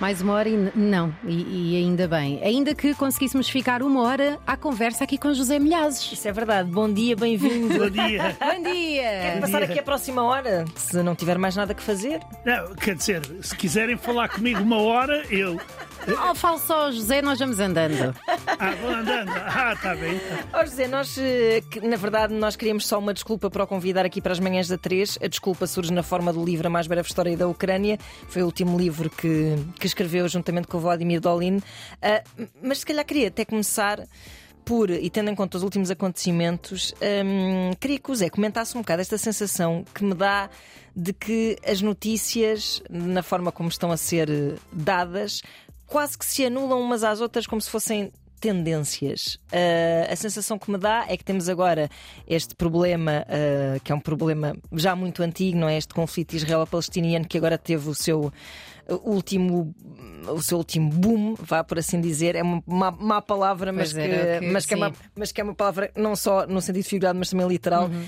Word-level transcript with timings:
Mais 0.00 0.20
uma 0.20 0.34
hora 0.34 0.48
e 0.48 0.56
não, 0.74 1.14
e, 1.24 1.72
e, 1.72 1.76
ainda 1.76 2.06
bem. 2.06 2.42
Ainda 2.42 2.74
que 2.74 2.94
conseguíssemos 2.94 3.48
ficar 3.48 3.82
uma 3.82 4.02
hora 4.02 4.38
à 4.46 4.56
conversa 4.56 5.04
aqui 5.04 5.16
com 5.16 5.32
José 5.32 5.58
Milhazes. 5.58 6.12
Isso 6.12 6.28
é 6.28 6.32
verdade. 6.32 6.70
Bom 6.70 6.92
dia, 6.92 7.16
bem-vindo. 7.16 7.78
Bom 7.78 7.88
dia. 7.88 8.36
Bom 8.38 8.62
dia. 8.72 9.02
Quer 9.02 9.40
passar 9.40 9.62
aqui 9.62 9.78
a 9.78 9.82
próxima 9.82 10.22
hora, 10.22 10.66
se 10.74 11.02
não 11.02 11.14
tiver 11.14 11.38
mais 11.38 11.56
nada 11.56 11.72
que 11.72 11.82
fazer? 11.82 12.20
Não, 12.44 12.74
quer 12.74 12.94
dizer, 12.94 13.22
se 13.40 13.56
quiserem 13.56 13.96
falar 13.96 14.28
comigo 14.28 14.60
uma 14.60 14.78
hora, 14.78 15.24
eu. 15.30 15.58
Oh, 16.08 16.34
falo 16.34 16.58
só, 16.58 16.90
José, 16.92 17.20
nós 17.20 17.38
vamos 17.38 17.58
andando. 17.58 18.14
Ah, 18.58 18.74
vou 18.80 18.90
andando. 18.90 19.30
Ah, 19.30 19.72
está 19.72 19.94
bem. 19.94 20.20
Ó 20.52 20.60
oh, 20.60 20.64
José, 20.64 20.86
nós, 20.86 21.18
eh, 21.18 21.62
na 21.82 21.96
verdade, 21.96 22.32
nós 22.32 22.54
queríamos 22.54 22.86
só 22.86 22.98
uma 22.98 23.12
desculpa 23.12 23.50
para 23.50 23.64
o 23.64 23.66
convidar 23.66 24.06
aqui 24.06 24.20
para 24.20 24.32
as 24.32 24.38
manhãs 24.38 24.68
da 24.68 24.78
3. 24.78 25.18
A 25.22 25.26
desculpa 25.26 25.66
surge 25.66 25.92
na 25.92 26.02
forma 26.02 26.32
do 26.32 26.44
livro 26.44 26.66
A 26.66 26.70
Mais 26.70 26.86
Breve 26.86 27.08
História 27.08 27.36
da 27.36 27.48
Ucrânia. 27.48 27.98
Foi 28.28 28.42
o 28.42 28.46
último 28.46 28.78
livro 28.78 29.10
que, 29.10 29.56
que 29.80 29.86
escreveu 29.86 30.28
juntamente 30.28 30.68
com 30.68 30.78
o 30.78 30.80
Vladimir 30.80 31.20
Dolin. 31.20 31.56
Uh, 31.56 32.48
mas 32.62 32.78
se 32.78 32.86
calhar 32.86 33.04
queria 33.04 33.28
até 33.28 33.44
começar 33.44 34.06
por, 34.66 34.90
e 34.90 35.08
tendo 35.08 35.30
em 35.30 35.34
conta 35.34 35.56
os 35.56 35.62
últimos 35.62 35.92
acontecimentos, 35.92 36.92
um, 37.24 37.72
queria 37.80 38.00
que 38.00 38.10
o 38.10 38.14
Zé 38.14 38.28
comentasse 38.28 38.76
um 38.76 38.80
bocado 38.80 39.00
esta 39.00 39.16
sensação 39.16 39.84
que 39.94 40.02
me 40.02 40.12
dá 40.12 40.50
de 40.94 41.12
que 41.12 41.56
as 41.64 41.80
notícias, 41.80 42.82
na 42.90 43.22
forma 43.22 43.52
como 43.52 43.68
estão 43.68 43.92
a 43.92 43.96
ser 43.96 44.28
dadas, 44.72 45.40
quase 45.86 46.18
que 46.18 46.24
se 46.26 46.44
anulam 46.46 46.80
umas 46.80 47.04
às 47.04 47.20
outras 47.20 47.46
como 47.46 47.60
se 47.60 47.70
fossem 47.70 48.12
tendências. 48.40 49.36
Uh, 49.52 50.12
a 50.12 50.16
sensação 50.16 50.58
que 50.58 50.70
me 50.70 50.78
dá 50.78 51.06
é 51.08 51.16
que 51.16 51.24
temos 51.24 51.48
agora 51.48 51.88
este 52.26 52.54
problema, 52.54 53.24
uh, 53.26 53.80
que 53.80 53.90
é 53.90 53.94
um 53.94 54.00
problema 54.00 54.54
já 54.72 54.94
muito 54.94 55.22
antigo, 55.22 55.58
não 55.58 55.68
é? 55.68 55.76
Este 55.76 55.94
conflito 55.94 56.34
israelo-palestiniano 56.34 57.26
que 57.26 57.38
agora 57.38 57.56
teve 57.56 57.88
o 57.88 57.94
seu 57.94 58.32
último 58.88 59.74
o 60.32 60.42
seu 60.42 60.58
último 60.58 60.90
boom, 60.90 61.34
vá 61.38 61.62
por 61.62 61.78
assim 61.78 62.00
dizer, 62.00 62.34
é 62.34 62.42
uma 62.42 62.62
má, 62.66 62.90
má 62.90 63.22
palavra, 63.22 63.72
mas 63.72 63.92
que, 63.92 64.00
que, 64.00 64.46
mas, 64.46 64.66
que 64.66 64.74
é 64.74 64.76
uma, 64.76 64.92
mas 65.14 65.32
que 65.32 65.40
é 65.40 65.44
uma 65.44 65.54
palavra 65.54 65.90
não 65.96 66.16
só 66.16 66.46
no 66.46 66.60
sentido 66.60 66.84
figurado, 66.84 67.18
mas 67.18 67.30
também 67.30 67.46
literal, 67.46 67.84
uhum. 67.84 68.06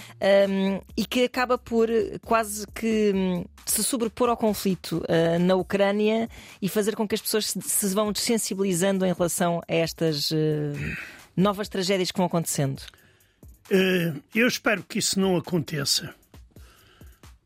um, 0.50 0.80
e 0.96 1.04
que 1.04 1.24
acaba 1.24 1.56
por 1.56 1.88
quase 2.24 2.66
que 2.74 3.12
hum, 3.14 3.44
se 3.64 3.84
sobrepor 3.84 4.28
ao 4.28 4.36
conflito 4.36 5.02
uh, 5.04 5.38
na 5.38 5.54
Ucrânia 5.54 6.28
e 6.60 6.68
fazer 6.68 6.96
com 6.96 7.06
que 7.06 7.14
as 7.14 7.20
pessoas 7.20 7.46
se, 7.46 7.60
se 7.60 7.94
vão 7.94 8.12
desensibilizando 8.12 9.04
em 9.04 9.12
relação 9.12 9.60
a 9.68 9.74
estas 9.74 10.30
uh, 10.30 10.36
novas 11.36 11.68
tragédias 11.68 12.10
que 12.10 12.16
vão 12.16 12.26
acontecendo. 12.26 12.80
Uh, 13.70 14.20
eu 14.34 14.48
espero 14.48 14.82
que 14.82 14.98
isso 14.98 15.20
não 15.20 15.36
aconteça, 15.36 16.14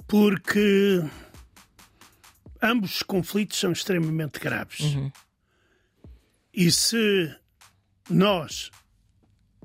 porque 0.06 1.02
ambos 2.62 2.96
os 2.96 3.02
conflitos 3.02 3.58
são 3.58 3.72
extremamente 3.72 4.38
graves. 4.38 4.80
Uhum. 4.80 5.10
E 6.54 6.70
se 6.70 7.34
nós, 8.08 8.70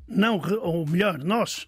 não, 0.07 0.41
ou 0.61 0.87
melhor, 0.87 1.19
nós, 1.19 1.67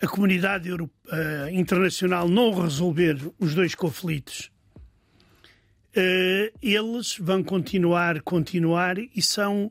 a 0.00 0.06
comunidade 0.06 0.68
europeia, 0.68 1.50
internacional, 1.52 2.28
não 2.28 2.54
resolver 2.60 3.18
os 3.38 3.54
dois 3.54 3.74
conflitos, 3.74 4.50
eh, 5.94 6.52
eles 6.62 7.18
vão 7.18 7.42
continuar, 7.42 8.22
continuar 8.22 8.98
e 8.98 9.20
são, 9.20 9.70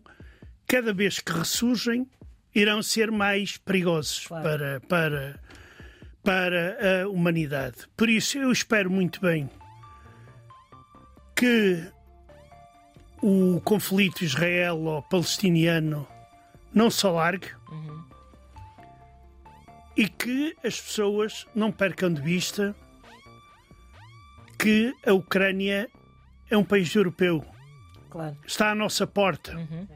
cada 0.67 0.93
vez 0.93 1.19
que 1.19 1.31
ressurgem, 1.31 2.07
irão 2.53 2.83
ser 2.83 3.09
mais 3.11 3.57
perigosos 3.57 4.27
claro. 4.27 4.43
para, 4.43 4.79
para, 4.81 5.39
para 6.21 7.03
a 7.03 7.07
humanidade. 7.07 7.87
Por 7.95 8.09
isso, 8.09 8.37
eu 8.37 8.51
espero 8.51 8.91
muito 8.91 9.21
bem 9.21 9.49
que 11.41 11.91
o 13.19 13.59
conflito 13.61 14.23
israelo-palestiniano 14.23 16.07
não 16.71 16.91
se 16.91 17.03
alargue 17.07 17.47
uhum. 17.67 18.03
e 19.97 20.07
que 20.07 20.55
as 20.63 20.79
pessoas 20.79 21.47
não 21.55 21.71
percam 21.71 22.13
de 22.13 22.21
vista 22.21 22.75
que 24.55 24.93
a 25.03 25.13
Ucrânia 25.13 25.89
é 26.47 26.55
um 26.55 26.63
país 26.63 26.93
europeu. 26.93 27.43
Claro. 28.11 28.37
Está 28.45 28.69
à 28.69 28.75
nossa 28.75 29.07
porta. 29.07 29.57
Uhum. 29.57 29.87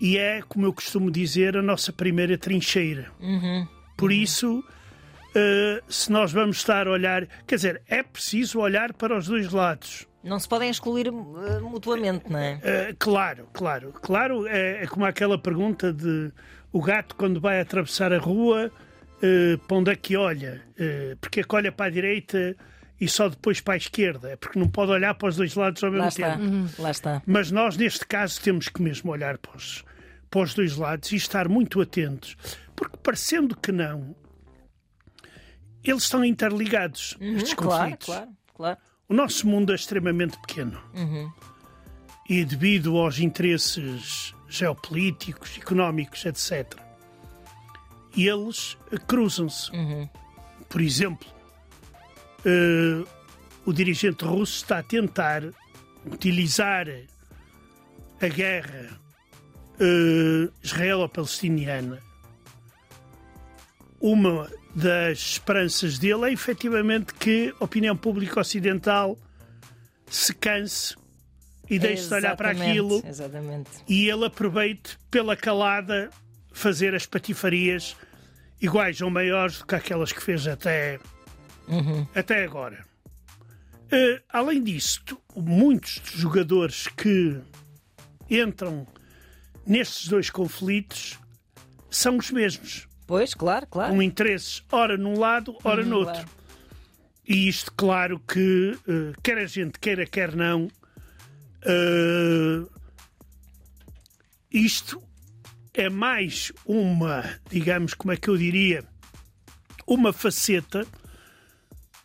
E 0.00 0.16
é, 0.16 0.40
como 0.40 0.64
eu 0.64 0.72
costumo 0.72 1.10
dizer, 1.10 1.54
a 1.54 1.60
nossa 1.60 1.92
primeira 1.92 2.38
trincheira. 2.38 3.12
Uhum. 3.20 3.68
Por 3.94 4.10
isso 4.10 4.64
uh, 5.30 5.82
se 5.88 6.10
nós 6.10 6.32
vamos 6.32 6.58
estar 6.58 6.86
a 6.86 6.90
olhar. 6.90 7.26
Quer 7.46 7.56
dizer, 7.56 7.82
é 7.88 8.02
preciso 8.02 8.60
olhar 8.60 8.92
para 8.92 9.16
os 9.16 9.26
dois 9.26 9.50
lados. 9.52 10.06
Não 10.22 10.38
se 10.38 10.48
podem 10.48 10.68
excluir 10.68 11.08
uh, 11.08 11.14
mutuamente, 11.62 12.30
não 12.30 12.38
é? 12.38 12.54
Uh, 12.56 12.96
claro, 12.98 13.48
claro. 13.52 13.92
Claro, 13.92 14.46
é, 14.46 14.82
é, 14.82 14.86
como 14.86 15.04
aquela 15.04 15.38
pergunta 15.38 15.92
de 15.92 16.32
o 16.72 16.82
gato, 16.82 17.14
quando 17.16 17.40
vai 17.40 17.60
atravessar 17.60 18.12
a 18.12 18.18
rua, 18.18 18.70
uh, 18.70 19.58
para 19.66 19.76
onde 19.76 19.90
é 19.90 19.96
que 19.96 20.16
olha? 20.16 20.62
Uh, 20.72 21.16
porque 21.20 21.40
é 21.40 21.42
que 21.44 21.54
olha 21.54 21.72
para 21.72 21.86
a 21.86 21.90
direita 21.90 22.56
e 23.00 23.08
só 23.08 23.28
depois 23.28 23.60
para 23.60 23.74
a 23.74 23.76
esquerda? 23.76 24.30
É 24.30 24.36
porque 24.36 24.58
não 24.58 24.68
pode 24.68 24.90
olhar 24.90 25.14
para 25.14 25.28
os 25.28 25.36
dois 25.36 25.54
lados 25.54 25.82
ao 25.82 25.90
mesmo 25.90 26.04
Lá 26.04 26.10
tempo. 26.10 26.42
Uhum. 26.42 26.68
Lá 26.78 26.90
está. 26.90 27.22
Mas 27.24 27.50
nós, 27.50 27.76
neste 27.76 28.04
caso, 28.06 28.40
temos 28.42 28.68
que 28.68 28.82
mesmo 28.82 29.12
olhar 29.12 29.38
para 29.38 29.56
os, 29.56 29.84
para 30.28 30.42
os 30.42 30.52
dois 30.52 30.76
lados 30.76 31.12
e 31.12 31.16
estar 31.16 31.48
muito 31.48 31.80
atentos. 31.80 32.36
Porque, 32.74 32.96
parecendo 32.96 33.56
que 33.56 33.72
não, 33.72 34.14
eles 35.90 36.04
estão 36.04 36.24
interligados, 36.24 37.16
uhum, 37.20 37.36
estes 37.36 37.54
conflitos. 37.54 38.06
Claro, 38.06 38.26
claro, 38.26 38.30
claro. 38.54 38.78
O 39.08 39.14
nosso 39.14 39.46
mundo 39.46 39.72
é 39.72 39.74
extremamente 39.74 40.38
pequeno. 40.40 40.80
Uhum. 40.94 41.32
E 42.28 42.44
devido 42.44 42.96
aos 42.98 43.18
interesses 43.18 44.34
geopolíticos, 44.48 45.56
económicos, 45.56 46.24
etc., 46.26 46.74
eles 48.16 48.76
cruzam-se. 49.06 49.70
Uhum. 49.70 50.08
Por 50.68 50.80
exemplo, 50.80 51.28
uh, 52.44 53.08
o 53.64 53.72
dirigente 53.72 54.24
russo 54.24 54.56
está 54.56 54.78
a 54.78 54.82
tentar 54.82 55.42
utilizar 56.04 56.86
a 58.20 58.28
guerra 58.28 58.98
uh, 59.80 60.52
israelo-palestiniana 60.62 62.02
uma 64.00 64.50
das 64.78 65.18
esperanças 65.18 65.98
dele 65.98 66.26
é 66.26 66.32
efetivamente 66.32 67.12
que 67.14 67.52
a 67.58 67.64
opinião 67.64 67.96
pública 67.96 68.40
ocidental 68.40 69.18
se 70.06 70.32
canse 70.32 70.94
e 71.68 71.78
deixe 71.78 72.08
de 72.08 72.14
olhar 72.14 72.36
para 72.36 72.50
aquilo 72.50 73.02
exatamente. 73.06 73.70
e 73.88 74.08
ele 74.08 74.24
aproveite 74.24 74.98
pela 75.10 75.36
calada 75.36 76.10
fazer 76.52 76.94
as 76.94 77.04
patifarias 77.04 77.96
iguais 78.60 79.00
ou 79.00 79.10
maiores 79.10 79.58
do 79.58 79.66
que 79.66 79.74
aquelas 79.74 80.12
que 80.12 80.22
fez 80.22 80.46
até, 80.46 80.98
uhum. 81.66 82.06
até 82.14 82.44
agora. 82.44 82.84
Uh, 83.92 84.22
além 84.28 84.62
disso, 84.62 85.00
muitos 85.36 85.98
dos 85.98 86.20
jogadores 86.20 86.86
que 86.88 87.38
entram 88.30 88.86
nestes 89.66 90.08
dois 90.08 90.30
conflitos 90.30 91.18
são 91.90 92.16
os 92.16 92.30
mesmos. 92.30 92.87
Pois, 93.08 93.32
claro, 93.32 93.66
claro. 93.66 93.94
Com 93.94 94.02
interesses, 94.02 94.62
ora 94.70 94.98
num 94.98 95.18
lado, 95.18 95.56
ora 95.64 95.82
no 95.82 95.96
outro. 95.96 96.28
E 97.26 97.48
isto, 97.48 97.72
claro 97.72 98.20
que, 98.20 98.78
uh, 98.86 99.18
quer 99.22 99.38
a 99.38 99.46
gente 99.46 99.78
queira, 99.78 100.04
quer 100.04 100.36
não, 100.36 100.66
uh, 101.64 102.70
isto 104.52 105.02
é 105.72 105.88
mais 105.88 106.52
uma, 106.66 107.24
digamos, 107.48 107.94
como 107.94 108.12
é 108.12 108.16
que 108.18 108.28
eu 108.28 108.36
diria, 108.36 108.84
uma 109.86 110.12
faceta 110.12 110.86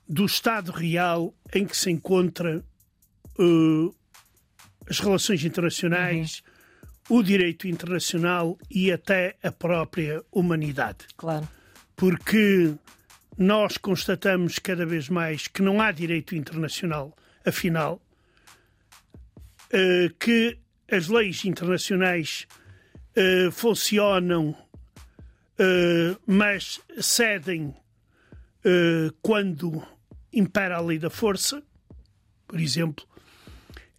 do 0.08 0.26
Estado 0.26 0.72
Real 0.72 1.36
em 1.54 1.66
que 1.66 1.76
se 1.76 1.92
encontra 1.92 2.64
uh, 3.38 3.96
as 4.90 5.02
relações 5.02 5.44
internacionais, 5.44 6.42
uhum 6.48 6.53
o 7.10 7.22
direito 7.22 7.68
internacional 7.68 8.58
e 8.70 8.92
até 8.92 9.36
a 9.44 9.52
própria 9.52 10.24
humanidade. 10.32 11.06
Claro. 11.18 11.48
Porque 11.96 12.74
nós 13.38 13.78
constatamos 13.78 14.60
cada 14.60 14.86
vez 14.86 15.10
mais 15.10 15.48
que 15.48 15.62
não 15.62 15.82
há 15.82 15.92
direito 15.92 16.36
internacional, 16.36 17.16
afinal, 17.46 18.02
eh, 19.72 20.12
que 20.20 20.60
as 20.90 21.08
leis 21.08 21.44
internacionais 21.46 22.48
eh, 23.16 23.50
funcionam, 23.52 24.56
eh, 25.58 26.16
mas 26.28 26.80
cedem 27.00 27.76
quando 29.22 29.86
impera 30.32 30.78
a 30.78 30.80
lei 30.82 30.98
da 30.98 31.10
força. 31.10 31.62
Por 32.48 32.62
exemplo, 32.62 33.06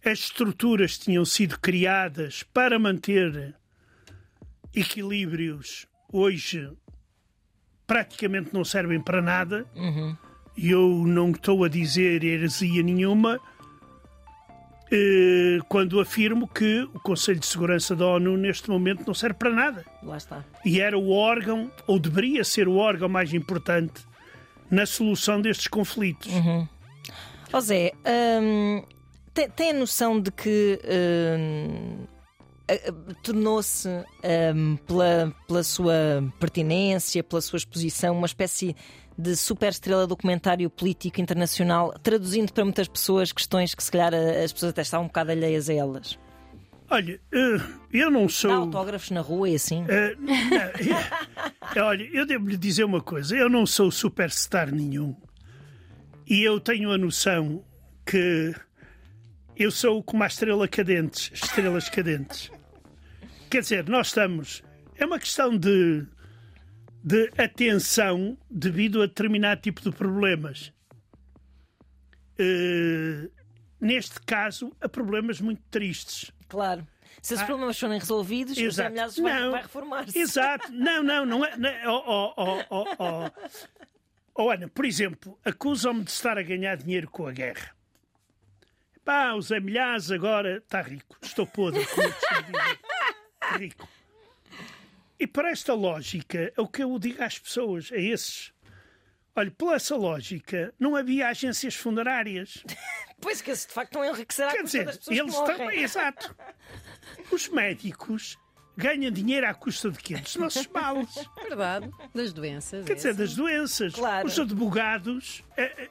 as 0.05 0.19
estruturas 0.19 0.97
tinham 0.97 1.25
sido 1.25 1.59
criadas 1.59 2.43
para 2.43 2.77
manter 2.77 3.55
equilíbrios, 4.73 5.87
hoje 6.11 6.69
praticamente 7.87 8.53
não 8.53 8.63
servem 8.63 8.99
para 8.99 9.21
nada. 9.21 9.65
Uhum. 9.75 10.15
Eu 10.57 11.03
não 11.05 11.31
estou 11.31 11.63
a 11.63 11.69
dizer 11.69 12.23
heresia 12.23 12.81
nenhuma, 12.81 13.39
eh, 14.91 15.59
quando 15.67 15.99
afirmo 15.99 16.47
que 16.47 16.83
o 16.93 16.99
Conselho 16.99 17.39
de 17.39 17.45
Segurança 17.45 17.95
da 17.95 18.05
ONU 18.05 18.37
neste 18.37 18.69
momento 18.69 19.05
não 19.05 19.13
serve 19.13 19.37
para 19.37 19.49
nada. 19.49 19.85
Lá 20.01 20.17
está. 20.17 20.45
E 20.63 20.79
era 20.79 20.97
o 20.97 21.11
órgão, 21.11 21.71
ou 21.87 21.99
deveria 21.99 22.43
ser 22.43 22.67
o 22.67 22.75
órgão 22.75 23.09
mais 23.09 23.33
importante 23.33 24.05
na 24.69 24.85
solução 24.85 25.41
destes 25.41 25.67
conflitos. 25.67 26.31
Uhum. 26.31 26.67
Zé, 27.61 27.93
hum, 28.41 28.83
tem, 29.35 29.49
tem, 29.49 29.69
a 29.71 29.73
noção 29.73 30.19
de 30.19 30.31
que 30.31 30.79
hum, 31.37 32.05
tornou-se, 33.21 33.87
hum, 33.87 34.77
pela, 34.87 35.35
pela 35.47 35.63
sua 35.63 35.93
pertinência, 36.39 37.23
pela 37.23 37.41
sua 37.41 37.57
exposição, 37.57 38.17
uma 38.17 38.25
espécie 38.25 38.75
de 39.17 39.35
super 39.35 39.69
estrela 39.69 40.07
documentário 40.07 40.69
político 40.69 41.21
internacional, 41.21 41.93
traduzindo 42.01 42.51
para 42.51 42.63
muitas 42.63 42.87
pessoas 42.87 43.31
questões 43.31 43.75
que 43.75 43.83
se 43.83 43.91
calhar 43.91 44.13
as 44.13 44.51
pessoas 44.51 44.71
até 44.71 44.81
estavam 44.81 45.05
um 45.05 45.07
bocado 45.07 45.31
alheias 45.31 45.69
a 45.69 45.73
elas? 45.73 46.17
Olha, 46.89 47.19
eh, 47.33 47.61
eu 47.91 48.11
não 48.11 48.29
sou. 48.29 48.51
Dá 48.51 48.57
autógrafos 48.57 49.09
na 49.11 49.21
rua 49.21 49.49
e 49.49 49.55
assim? 49.55 49.83
Uh, 49.83 50.15
não, 51.75 51.83
olha, 51.87 52.07
eu 52.13 52.25
devo-lhe 52.25 52.57
dizer 52.57 52.83
uma 52.83 53.01
coisa: 53.01 53.35
eu 53.35 53.49
não 53.49 53.65
sou 53.65 53.89
superstar 53.89 54.71
nenhum. 54.71 55.15
E 56.27 56.43
eu 56.43 56.59
tenho 56.59 56.91
a 56.91 56.97
noção 56.97 57.63
que 58.05 58.53
eu 59.57 59.71
sou 59.71 60.03
como 60.03 60.23
a 60.23 60.27
estrela 60.27 60.67
cadentes, 60.67 61.31
estrelas 61.33 61.89
cadentes. 61.89 62.51
Quer 63.49 63.61
dizer, 63.61 63.87
nós 63.87 64.07
estamos. 64.07 64.63
É 64.97 65.05
uma 65.05 65.19
questão 65.19 65.57
de 65.57 66.05
de 67.05 67.29
atenção 67.37 68.35
devido 68.49 69.03
a 69.03 69.05
determinado 69.05 69.61
tipo 69.61 69.79
de 69.79 69.91
problemas. 69.91 70.73
Uh, 72.39 73.31
neste 73.79 74.19
caso, 74.21 74.75
a 74.81 74.89
problemas 74.89 75.39
muito 75.39 75.61
tristes. 75.69 76.31
Claro. 76.49 76.85
Se 77.21 77.35
esses 77.35 77.43
ah, 77.43 77.45
problemas 77.45 77.79
forem 77.79 77.99
resolvidos, 77.99 78.57
exato. 78.57 78.91
o 78.91 79.09
Zé 79.09 79.21
vai, 79.21 79.49
vai 79.51 79.61
reformar-se. 79.61 80.17
Exato. 80.17 80.71
Não, 80.71 81.03
não, 81.03 81.25
não 81.27 81.45
é. 81.45 81.55
Não 81.55 81.69
é 81.69 81.87
oh, 81.87 82.03
oh, 82.07 82.33
oh, 82.37 82.63
oh, 82.71 82.85
oh. 82.97 83.31
oh 84.35 84.49
Ana, 84.49 84.67
por 84.67 84.83
exemplo, 84.83 85.37
acusam-me 85.45 86.03
de 86.03 86.09
estar 86.09 86.39
a 86.39 86.43
ganhar 86.43 86.75
dinheiro 86.75 87.07
com 87.09 87.27
a 87.27 87.31
guerra. 87.31 87.74
Pá, 89.05 89.33
o 89.33 89.41
Zé 89.41 89.59
Milhaz 89.59 90.11
agora 90.11 90.57
está 90.57 90.81
rico. 90.81 91.15
Estou 91.21 91.45
podre, 91.45 91.85
Rico. 93.55 93.87
E 95.19 95.27
para 95.27 95.51
esta 95.51 95.75
lógica, 95.75 96.51
é 96.57 96.59
o 96.59 96.67
que 96.67 96.83
eu 96.83 96.97
digo 96.97 97.23
às 97.23 97.37
pessoas, 97.37 97.91
a 97.93 97.97
esses. 97.97 98.51
Olha, 99.35 99.51
pela 99.51 99.75
essa 99.75 99.95
lógica, 99.95 100.73
não 100.79 100.95
havia 100.95 101.27
agências 101.27 101.75
funerárias. 101.75 102.63
pois 103.21 103.41
que 103.43 103.53
de 103.53 103.67
facto 103.67 103.91
estão 103.91 104.01
a 104.01 104.07
enriquecer 104.07 104.51
Quer 104.51 104.63
dizer, 104.63 104.99
eles 105.07 105.35
estão. 105.35 105.71
Exato. 105.71 106.35
Os 107.31 107.47
médicos 107.49 108.39
ganham 108.75 109.11
dinheiro 109.11 109.47
à 109.47 109.53
custa 109.53 109.91
de 109.91 109.99
quê? 109.99 110.15
Dos 110.15 110.35
nossos 110.35 110.65
males. 110.67 111.13
Verdade. 111.43 111.91
Das 112.13 112.33
doenças. 112.33 112.85
Quer 112.85 112.93
é 112.93 112.95
dizer, 112.95 113.09
assim. 113.09 113.19
das 113.19 113.35
doenças. 113.35 113.93
Claro. 113.93 114.27
Os 114.27 114.39
advogados. 114.39 115.43
É, 115.55 115.63
é, 115.63 115.89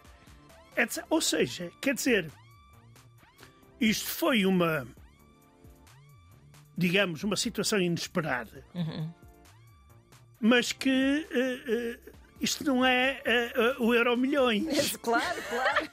é, 0.83 0.89
ou 1.09 1.21
seja, 1.21 1.71
quer 1.81 1.95
dizer, 1.95 2.31
isto 3.81 4.09
foi 4.09 4.47
uma 4.47 4.87
digamos, 6.77 7.23
uma 7.23 7.37
situação 7.37 7.81
inesperada. 7.81 8.65
Uhum. 8.75 9.09
Mas 10.41 10.73
que 10.73 11.27
uh, 11.31 11.73
uh, 11.73 12.13
isto 12.41 12.65
não 12.65 12.85
é 12.85 13.23
uh, 13.79 13.85
o 13.85 13.95
euro 13.95 14.17
milhões. 14.17 14.97
Claro, 14.97 15.43
claro. 15.49 15.91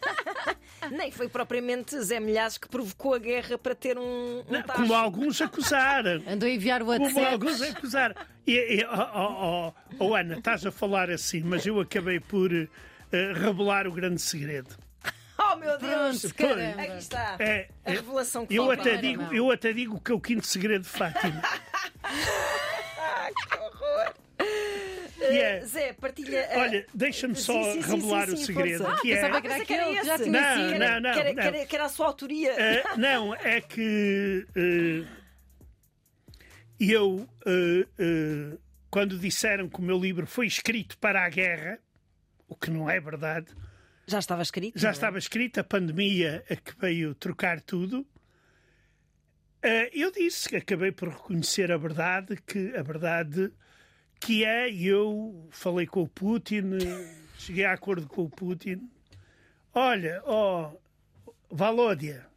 Nem 0.92 1.12
foi 1.12 1.30
propriamente 1.30 2.02
Zé 2.02 2.20
Milhazes 2.20 2.58
que 2.58 2.68
provocou 2.68 3.14
a 3.14 3.20
guerra 3.20 3.58
para 3.58 3.76
ter 3.76 3.98
um. 3.98 4.40
um 4.40 4.44
não, 4.50 4.64
como 4.64 4.94
alguns 4.94 5.40
acusaram. 5.40 6.24
Andou 6.28 6.50
a 6.50 6.52
enviar 6.52 6.82
o 6.82 6.88
WhatsApp. 6.88 7.14
Como 7.14 7.26
alguns 7.26 7.62
acusaram. 7.62 8.16
E, 8.48 8.80
e 8.80 8.86
oh, 8.86 8.90
oh, 8.90 9.74
oh, 10.00 10.06
oh, 10.06 10.16
Ana, 10.16 10.40
estás 10.40 10.66
a 10.66 10.72
falar 10.72 11.12
assim, 11.12 11.42
mas 11.42 11.66
eu 11.66 11.80
acabei 11.80 12.20
por 12.20 12.50
revelar 13.12 13.88
o 13.88 13.92
grande 13.92 14.20
segredo. 14.22 14.76
Oh 15.52 15.56
meu 15.58 15.78
Deus! 15.78 16.22
Pronto, 16.22 16.36
caramba. 16.36 16.82
Aqui 16.82 16.98
está. 16.98 17.36
É, 17.40 17.68
a 17.86 17.92
revelação 17.92 18.46
que 18.46 18.56
eu 18.56 18.72
até 18.72 18.98
digo 18.98 19.34
Eu 19.34 19.52
até 19.52 19.74
digo 19.74 20.00
que 20.00 20.12
é 20.12 20.16
o 20.16 20.20
quinto 20.20 20.48
segredo 20.48 20.84
de 20.84 20.90
Fátima. 20.90 21.42
que 23.50 23.58
horror! 23.58 24.14
Yeah. 25.20 25.64
Uh, 25.64 25.68
Zé, 25.68 25.94
partilha. 25.94 26.50
Uh, 26.52 26.60
Olha, 26.60 26.86
deixa-me 26.94 27.36
só 27.36 27.64
sim, 27.64 27.82
sim, 27.82 27.92
revelar 27.92 28.28
sim, 28.28 28.34
o 28.34 28.38
segredo. 28.38 28.88
Ah, 28.88 29.00
que 29.00 29.14
é... 29.14 29.18
que 29.18 29.26
era 29.26 29.38
aquele, 29.38 30.00
que 30.00 30.06
já 30.06 30.18
tinha 30.18 30.42
não, 30.42 30.56
sido. 30.56 30.80
Não, 30.80 31.00
não, 31.00 31.14
que, 31.14 31.20
era, 31.20 31.34
não. 31.34 31.66
Que, 31.66 31.76
era, 31.76 31.86
a 31.86 31.90
sua 31.90 32.08
autoria. 32.08 32.54
Uh, 32.54 33.00
não, 33.00 33.36
é 33.36 33.62
que 33.62 34.48
eu, 36.80 37.28
quando 38.90 39.20
disseram 39.20 39.70
que 39.70 39.80
o 39.80 39.84
meu 39.84 40.00
livro 40.00 40.26
foi 40.26 40.48
escrito 40.48 40.98
para 40.98 41.24
a 41.24 41.30
guerra, 41.30 41.78
o 42.48 42.56
que 42.56 42.72
não 42.72 42.90
é 42.90 43.00
verdade, 43.00 43.54
já 44.08 44.20
estava 44.20 44.42
escrito? 44.42 44.80
Já 44.80 44.90
é? 44.90 44.92
estava 44.92 45.18
escrito, 45.18 45.60
a 45.60 45.64
pandemia 45.64 46.44
é 46.50 46.56
que 46.56 46.78
veio 46.80 47.16
trocar 47.16 47.62
tudo. 47.62 48.02
Uh, 49.64 49.90
eu 49.94 50.12
disse 50.12 50.50
que 50.50 50.56
acabei 50.56 50.92
por 50.92 51.10
reconhecer 51.10 51.72
a 51.72 51.78
verdade, 51.78 52.36
que 52.48 52.76
a 52.76 52.82
verdade 52.82 53.52
que 54.20 54.44
é, 54.44 54.72
eu 54.72 55.48
falei 55.52 55.86
com 55.86 56.04
o 56.04 56.08
Putin, 56.08 56.64
cheguei 57.38 57.66
a 57.66 57.74
acordo 57.74 58.08
com 58.08 58.24
o 58.24 58.30
Putin. 58.30 58.90
Olha, 59.74 60.22
ó, 60.26 60.72
oh, 60.72 61.34
Valódia, 61.50 62.28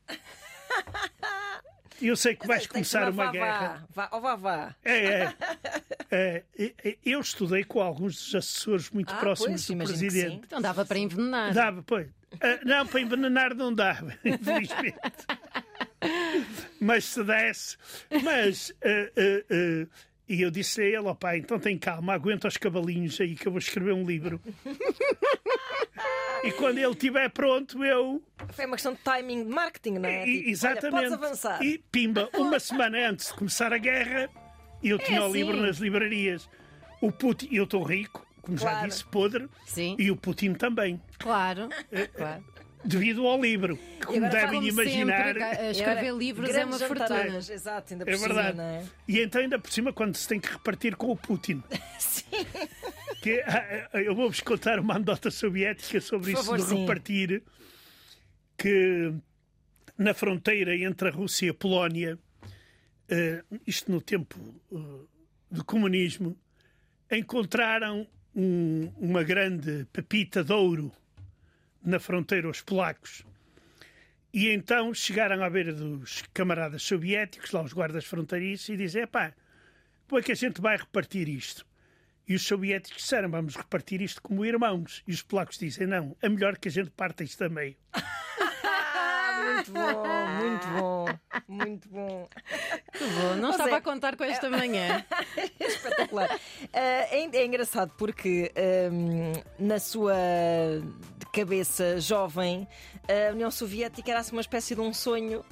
eu 2.01 2.17
sei 2.17 2.35
que 2.35 2.47
vais 2.47 2.67
começar 2.67 3.09
uma 3.11 3.31
guerra. 3.31 3.87
Vá, 3.95 4.07
vá, 4.09 4.19
vá, 4.19 4.37
vá. 4.37 4.77
É, 4.85 5.07
é. 5.07 5.35
É, 6.17 6.45
eu 7.05 7.21
estudei 7.21 7.65
com 7.65 7.81
alguns 7.81 8.15
dos 8.15 8.35
assessores 8.37 8.89
muito 8.91 9.13
ah, 9.13 9.17
próximos 9.17 9.67
pois, 9.67 9.79
do 9.79 9.85
presidente. 9.85 10.43
Então 10.47 10.61
dava 10.63 10.85
para 10.85 10.97
envenenar. 10.97 11.53
Dava, 11.53 11.83
pois. 11.83 12.07
Uh, 12.07 12.65
não, 12.65 12.87
para 12.87 13.01
envenenar 13.01 13.53
não 13.53 13.75
dava, 13.75 14.17
infelizmente. 14.25 14.95
mas 16.81 17.05
se 17.05 17.25
desse. 17.25 17.77
Mas. 18.23 18.71
Uh, 18.71 19.85
uh, 19.85 19.89
e 20.29 20.41
eu 20.41 20.51
disse 20.51 20.81
a 20.81 20.85
ele, 20.85 20.99
ó 20.99 21.15
pai, 21.15 21.39
então 21.39 21.59
tem 21.59 21.79
calma, 21.79 22.15
aguenta 22.15 22.49
os 22.49 22.57
cavalinhos 22.57 23.21
aí 23.21 23.35
que 23.35 23.47
eu 23.47 23.53
vou 23.53 23.59
escrever 23.59 23.93
um 23.93 24.05
livro. 24.05 24.41
e 26.43 26.53
quando 26.53 26.79
ele 26.79 26.93
estiver 26.93 27.29
pronto, 27.31 27.85
eu. 27.85 28.23
Foi 28.51 28.65
uma 28.65 28.77
questão 28.77 28.95
de 28.95 29.01
timing 29.01 29.45
de 29.45 29.51
marketing, 29.51 29.99
não 29.99 30.09
é? 30.09 30.25
Tipo, 30.25 30.49
exatamente. 30.49 30.95
Olha, 30.95 31.09
podes 31.09 31.13
avançar. 31.13 31.63
E 31.63 31.79
pimba, 31.91 32.31
uma 32.35 32.59
semana 32.59 33.11
antes 33.11 33.29
de 33.29 33.35
começar 33.35 33.73
a 33.73 33.79
guerra, 33.79 34.31
eu 34.83 34.99
tinha 34.99 35.19
é 35.19 35.23
o 35.23 35.33
livro 35.33 35.57
nas 35.61 35.79
livrarias. 35.79 36.49
O 37.01 37.13
Putin, 37.13 37.49
eu 37.53 37.65
estou 37.65 37.83
rico, 37.83 38.27
como 38.41 38.57
claro. 38.57 38.81
já 38.81 38.87
disse, 38.87 39.05
podre, 39.05 39.49
Sim. 39.67 39.95
e 39.99 40.11
o 40.11 40.17
Putin 40.17 40.55
também. 40.55 41.01
Claro, 41.19 41.69
é, 41.93 42.07
claro. 42.07 42.45
Devido 42.85 43.27
ao 43.27 43.41
livro, 43.41 43.77
que 43.77 44.07
como 44.07 44.29
devem 44.29 44.69
imaginar. 44.69 45.35
Sempre, 45.35 45.71
escrever 45.71 46.15
livros 46.15 46.51
é 46.51 46.65
uma 46.65 46.79
fortuna. 46.79 47.39
Exato, 47.39 47.95
ainda 47.95 48.05
por 48.05 48.13
é 48.13 48.17
cima, 48.17 48.35
verdade. 48.35 48.57
Não 48.57 48.65
é? 48.65 48.85
E 49.09 49.21
então, 49.21 49.41
ainda 49.41 49.59
por 49.59 49.71
cima, 49.71 49.93
quando 49.93 50.15
se 50.17 50.29
tem 50.29 50.39
que 50.39 50.53
repartir 50.53 50.97
com 50.97 51.11
o 51.11 51.17
Putin. 51.17 51.63
Sim. 51.99 52.25
Que, 53.23 53.41
ah, 53.47 53.89
ah, 53.93 54.03
eu 54.03 54.15
vou-vos 54.15 54.41
contar 54.41 54.79
uma 54.79 54.97
anedota 54.97 55.31
soviética 55.31 55.99
sobre 56.01 56.33
por 56.33 56.39
isso 56.39 56.45
favor, 56.45 56.59
de 56.59 56.65
sim. 56.65 56.81
repartir. 56.83 57.43
Que 58.59 59.15
na 59.97 60.13
fronteira 60.13 60.77
entre 60.77 61.09
a 61.09 61.11
Rússia 61.11 61.47
e 61.47 61.49
a 61.49 61.55
Polónia 61.55 62.19
uh, 63.11 63.61
isto 63.67 63.91
no 63.91 64.01
tempo 64.01 64.39
uh, 64.71 65.09
do 65.51 65.65
comunismo, 65.65 66.37
encontraram 67.11 68.07
um, 68.35 68.93
uma 68.97 69.23
grande 69.23 69.87
pepita 69.93 70.43
de 70.43 70.53
ouro 70.53 70.93
na 71.85 72.01
fronteira 72.01 72.47
aos 72.47 72.61
polacos. 72.61 73.25
E 74.33 74.49
então 74.49 74.93
chegaram 74.93 75.45
à 75.45 75.49
beira 75.49 75.73
dos 75.73 76.23
camaradas 76.35 76.83
soviéticos, 76.83 77.53
lá 77.53 77.63
os 77.63 77.73
guardas 77.73 78.05
fronteiriços, 78.05 78.69
e 78.71 78.77
dizem: 78.77 79.07
pá, 79.07 79.33
como 80.09 80.19
é 80.19 80.23
que 80.23 80.33
a 80.33 80.35
gente 80.35 80.61
vai 80.61 80.77
repartir 80.77 81.29
isto? 81.29 81.65
E 82.27 82.35
os 82.35 82.43
soviéticos 82.43 83.03
disseram: 83.03 83.31
vamos 83.31 83.55
repartir 83.55 84.01
isto 84.01 84.21
como 84.21 84.45
irmãos. 84.45 85.05
E 85.07 85.13
os 85.13 85.23
polacos 85.23 85.59
dizem: 85.59 85.87
não, 85.87 86.17
é 86.21 86.29
melhor 86.29 86.59
que 86.59 86.69
a 86.69 86.71
gente 86.71 86.91
parta 86.91 87.23
isto 87.23 87.45
a 87.45 87.49
meio. 87.49 87.77
muito 89.55 89.73
bom, 89.73 90.27
muito 90.41 90.67
bom, 90.69 91.07
muito 91.47 91.89
bom. 91.89 92.29
Que 92.93 93.05
bom, 93.05 93.37
não 93.37 93.51
estava 93.51 93.77
a 93.77 93.81
contar 93.81 94.17
com 94.17 94.25
esta 94.25 94.51
manhã. 94.51 95.05
Espetacular. 95.61 96.35
Uh, 96.35 96.69
é, 96.73 97.37
é, 97.37 97.45
engraçado 97.45 97.93
porque 97.97 98.53
um, 98.91 99.33
na 99.59 99.79
sua 99.79 100.15
cabeça 101.35 102.01
jovem, 102.01 102.69
a 103.09 103.33
União 103.33 103.51
Soviética 103.51 104.09
era 104.09 104.21
assim 104.21 104.33
uma 104.33 104.41
espécie 104.41 104.73
de 104.77 104.81
um 104.81 104.95
sonho 104.95 105.45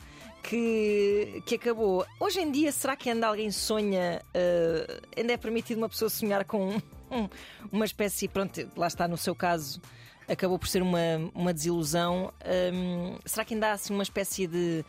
que, 0.44 1.42
que 1.44 1.56
acabou. 1.56 2.06
Hoje 2.20 2.40
em 2.40 2.52
dia, 2.52 2.70
será 2.70 2.94
que 2.94 3.10
ainda 3.10 3.26
alguém 3.26 3.50
sonha? 3.50 4.22
Uh, 4.28 5.02
ainda 5.16 5.32
é 5.32 5.36
permitido 5.36 5.78
uma 5.78 5.88
pessoa 5.88 6.08
sonhar 6.08 6.44
com 6.44 6.76
um, 7.10 7.28
uma 7.72 7.84
espécie, 7.84 8.28
pronto, 8.28 8.70
lá 8.76 8.86
está 8.86 9.08
no 9.08 9.16
seu 9.16 9.34
caso, 9.34 9.82
acabou 10.28 10.56
por 10.56 10.68
ser 10.68 10.82
uma, 10.82 11.00
uma 11.34 11.52
desilusão. 11.52 12.32
Hum, 12.72 13.18
será 13.26 13.44
que 13.44 13.54
ainda 13.54 13.68
há 13.68 13.72
assim 13.72 13.92
uma 13.92 14.04
espécie 14.04 14.46
de 14.46 14.84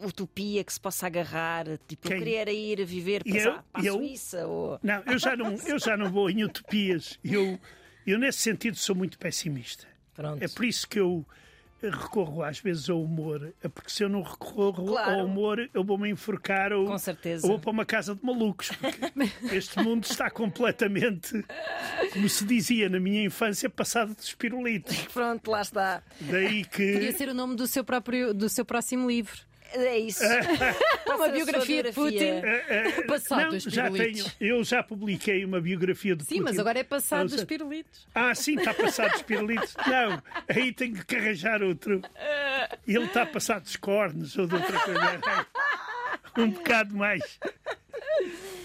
uh, 0.00 0.06
utopia 0.06 0.64
que 0.64 0.72
se 0.72 0.80
possa 0.80 1.06
agarrar? 1.06 1.64
Tipo, 1.86 2.08
Quem? 2.08 2.16
eu 2.16 2.18
queria 2.18 2.40
era 2.40 2.52
ir 2.52 2.82
a 2.82 2.84
viver 2.84 3.22
para, 3.22 3.38
Eu? 3.38 3.52
para 3.52 3.82
a 3.82 3.84
Eu? 3.84 3.94
Suíça 3.94 4.46
ou. 4.48 4.80
Não, 4.82 5.00
eu 5.06 5.16
já 5.16 5.36
não, 5.36 5.54
eu 5.64 5.78
já 5.78 5.96
não 5.96 6.10
vou 6.10 6.28
em 6.28 6.42
utopias. 6.42 7.20
Eu, 7.24 7.56
eu, 8.04 8.18
nesse 8.18 8.38
sentido, 8.38 8.76
sou 8.76 8.96
muito 8.96 9.16
pessimista. 9.16 9.86
Pronto. 10.18 10.42
É 10.42 10.48
por 10.48 10.64
isso 10.64 10.88
que 10.88 10.98
eu 10.98 11.24
recorro 11.80 12.42
às 12.42 12.58
vezes 12.58 12.90
ao 12.90 13.00
humor. 13.00 13.52
É 13.62 13.68
porque 13.68 13.88
se 13.88 14.02
eu 14.02 14.08
não 14.08 14.20
recorro 14.22 14.84
Claro. 14.84 15.20
ao 15.20 15.26
humor, 15.26 15.70
eu 15.72 15.84
vou-me 15.84 16.10
enforcar 16.10 16.72
ou, 16.72 16.90
ou 16.90 16.98
vou 17.42 17.58
para 17.60 17.70
uma 17.70 17.86
casa 17.86 18.16
de 18.16 18.24
malucos. 18.24 18.70
este 19.52 19.80
mundo 19.80 20.02
está 20.04 20.28
completamente, 20.28 21.44
como 22.12 22.28
se 22.28 22.44
dizia 22.44 22.88
na 22.88 22.98
minha 22.98 23.22
infância, 23.22 23.70
passado 23.70 24.12
de 24.14 24.22
espirulitos. 24.22 24.96
Pronto, 25.12 25.48
lá 25.50 25.62
está. 25.62 26.02
Daí 26.20 26.64
Podia 26.64 27.00
que. 27.00 27.12
ser 27.12 27.28
o 27.28 27.34
nome 27.34 27.54
do 27.54 27.66
seu, 27.68 27.84
próprio, 27.84 28.34
do 28.34 28.48
seu 28.48 28.64
próximo 28.64 29.08
livro. 29.08 29.47
É 29.72 29.98
isso. 29.98 30.22
Uma 31.06 31.28
biografia 31.28 31.82
de 31.82 31.92
Putin. 31.92 32.24
eh, 32.42 33.02
Passado 33.06 33.42
não, 33.42 33.48
dos 33.50 33.62
já 33.64 33.82
tenho, 33.84 33.94
pirulitos. 33.96 34.36
eu 34.40 34.64
já 34.64 34.82
publiquei 34.82 35.44
uma 35.44 35.60
biografia 35.60 36.16
de 36.16 36.22
Sim, 36.24 36.28
Putin. 36.36 36.40
mas 36.42 36.58
agora 36.58 36.78
é 36.78 36.84
passado 36.84 37.28
dos 37.28 37.44
pirulitos. 37.44 38.06
Ah, 38.14 38.34
sim, 38.34 38.56
está 38.56 38.72
passado 38.72 39.12
dos 39.12 39.22
pirulitos. 39.22 39.74
Não, 39.86 40.22
aí 40.48 40.72
tenho 40.72 41.04
que 41.04 41.16
arranjar 41.16 41.62
outro. 41.62 42.00
Ele 42.86 43.04
está 43.04 43.26
passado 43.26 43.62
dos 43.64 43.76
cornos 43.76 44.36
ou 44.38 44.46
de 44.46 44.54
outra 44.54 44.78
coisa. 44.80 45.46
Um 46.36 46.50
bocado 46.50 46.94
mais. 46.94 47.38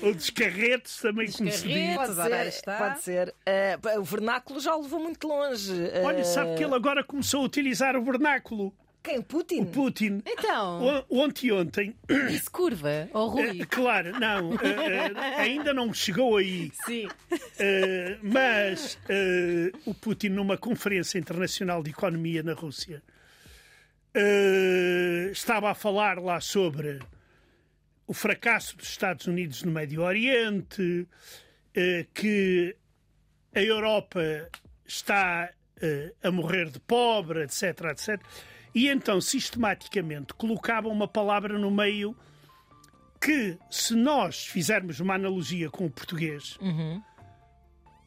Ou 0.03 0.13
dos 0.13 0.29
carretes, 0.29 0.97
também 0.97 1.31
como 1.31 1.49
se 1.51 1.67
diz. 1.67 1.73
carretes. 1.97 2.15
Pode 2.15 2.29
ser. 2.29 2.47
está. 2.47 2.77
Pode 2.77 3.01
ser. 3.01 3.35
Eh, 3.45 3.79
o 3.97 4.03
vernáculo 4.03 4.59
já 4.59 4.75
o 4.75 4.81
levou 4.83 4.99
muito 4.99 5.27
longe. 5.27 5.71
Eh, 5.91 6.03
Olha, 6.05 6.23
sabe 6.23 6.55
que 6.55 6.63
ele 6.63 6.75
agora 6.75 7.03
começou 7.03 7.41
a 7.41 7.45
utilizar 7.45 7.95
o 7.95 8.03
vernáculo. 8.03 8.71
Quem? 9.03 9.21
Putin? 9.21 9.65
Putin. 9.65 10.21
Então, 10.25 11.03
O- 11.09 11.23
Ontem, 11.23 11.51
ontem, 11.51 11.93
disse 12.29 12.49
curva, 12.49 13.09
ou 13.13 13.27
Rui. 13.27 13.61
eh, 13.61 13.65
claro, 13.65 14.17
não, 14.17 14.53
eh, 14.53 15.11
ainda 15.41 15.73
não 15.73 15.93
chegou 15.93 16.37
aí. 16.37 16.71
Sim. 16.85 17.09
Eh, 17.59 18.17
mas 18.23 18.97
o 19.85 19.93
Putin, 19.93 20.29
numa 20.29 20.57
conferência 20.57 21.19
internacional 21.19 21.83
de 21.83 21.89
economia 21.89 22.41
na 22.43 22.53
Rússia, 22.53 23.03
estava 25.31 25.71
a 25.71 25.75
falar 25.75 26.17
lá 26.19 26.39
sobre 26.39 26.99
o 28.07 28.13
fracasso 28.13 28.77
dos 28.77 28.87
Estados 28.89 29.27
Unidos 29.27 29.63
no 29.63 29.71
Médio 29.71 30.01
Oriente, 30.01 31.07
que 32.13 32.75
a 33.55 33.61
Europa 33.61 34.49
está 34.85 35.49
a 36.23 36.31
morrer 36.31 36.69
de 36.69 36.79
pobre, 36.79 37.43
etc, 37.43 37.63
etc. 37.91 38.21
E 38.73 38.89
então, 38.89 39.21
sistematicamente, 39.21 40.33
colocava 40.33 40.87
uma 40.87 41.07
palavra 41.07 41.59
no 41.59 41.69
meio 41.69 42.15
que, 43.21 43.57
se 43.69 43.95
nós 43.95 44.47
fizermos 44.47 44.99
uma 44.99 45.15
analogia 45.15 45.69
com 45.69 45.85
o 45.85 45.89
português, 45.89 46.57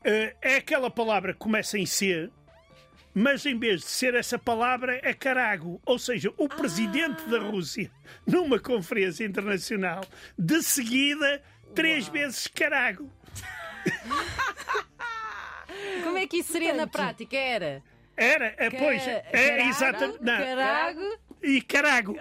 eh, 0.04 0.36
é 0.42 0.56
aquela 0.56 0.90
palavra 0.90 1.32
que 1.32 1.38
começa 1.38 1.78
em 1.78 1.86
C, 1.86 2.30
mas 3.14 3.46
em 3.46 3.58
vez 3.58 3.80
de 3.80 3.86
ser 3.86 4.14
essa 4.14 4.38
palavra, 4.38 5.00
é 5.02 5.14
carago. 5.14 5.80
Ou 5.86 5.98
seja, 5.98 6.30
o 6.36 6.48
presidente 6.48 7.22
da 7.30 7.38
Rússia, 7.38 7.90
numa 8.26 8.58
conferência 8.58 9.24
internacional, 9.24 10.02
de 10.38 10.62
seguida, 10.62 11.42
três 11.74 12.08
vezes 12.08 12.46
carago. 12.46 13.10
Como 16.04 16.18
é 16.18 16.26
que 16.26 16.38
isso 16.38 16.52
seria 16.52 16.74
na 16.74 16.86
prática? 16.86 17.36
Era. 17.36 17.82
Era, 18.16 18.54
é, 18.56 18.70
pois, 18.70 19.04
Ca- 19.04 19.10
é 19.10 19.20
carago, 19.48 19.68
exatamente. 19.68 20.18
Carago. 20.24 21.18
E 21.42 21.62
carago. 21.62 22.16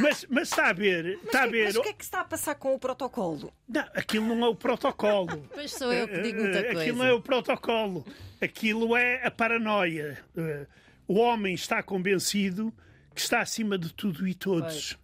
Mas, 0.00 0.24
mas 0.28 0.48
está 0.48 0.68
a 0.68 0.72
ver, 0.72 1.18
está 1.24 1.42
a 1.42 1.46
ver. 1.46 1.64
Mas 1.66 1.76
o 1.76 1.82
que 1.82 1.88
é 1.88 1.92
que 1.92 2.04
está 2.04 2.20
a 2.20 2.24
passar 2.24 2.54
com 2.54 2.74
o 2.74 2.78
protocolo? 2.78 3.52
Não, 3.68 3.82
aquilo 3.94 4.34
não 4.34 4.46
é 4.46 4.48
o 4.48 4.54
protocolo. 4.54 5.46
Pois 5.52 5.72
sou 5.72 5.92
eu 5.92 6.06
que 6.06 6.20
digo 6.22 6.40
muita 6.42 6.58
Eh, 6.58 6.62
coisa. 6.64 6.80
Aquilo 6.80 6.98
não 6.98 7.06
é 7.06 7.12
o 7.12 7.20
protocolo. 7.20 8.06
Aquilo 8.40 8.96
é 8.96 9.26
a 9.26 9.30
paranoia. 9.30 10.18
Eh, 10.36 10.66
O 11.08 11.14
homem 11.18 11.54
está 11.54 11.82
convencido 11.82 12.72
que 13.14 13.20
está 13.20 13.40
acima 13.40 13.76
de 13.76 13.92
tudo 13.92 14.26
e 14.28 14.34
todos. 14.34 14.96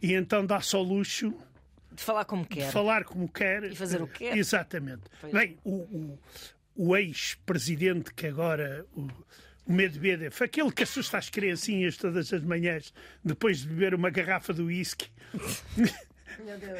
E 0.00 0.14
então 0.14 0.44
dá-se 0.46 0.74
ao 0.74 0.82
luxo 0.82 1.34
De 1.92 2.02
falar 2.02 2.24
como 2.24 2.46
quer. 2.46 2.66
de 2.66 2.72
falar 2.72 3.04
como 3.04 3.28
quer. 3.28 3.64
E 3.64 3.74
fazer 3.76 4.00
o 4.00 4.06
que 4.06 4.20
quer. 4.20 4.36
Exatamente. 4.38 5.02
Pois. 5.20 5.32
Bem, 5.32 5.58
o, 5.64 5.70
o- 5.82 6.18
o 6.78 6.96
ex-presidente 6.96 8.14
que 8.14 8.26
agora. 8.26 8.86
O, 8.94 9.08
o 9.66 9.72
Medvedev, 9.72 10.32
aquele 10.42 10.72
que 10.72 10.82
assusta 10.84 11.18
as 11.18 11.28
criancinhas 11.28 11.98
todas 11.98 12.32
as 12.32 12.42
manhãs 12.42 12.90
depois 13.22 13.58
de 13.60 13.66
beber 13.68 13.94
uma 13.94 14.08
garrafa 14.08 14.54
de 14.54 14.62
whisky. 14.62 15.10